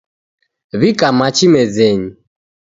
[0.79, 2.11] Wika machi mezenyi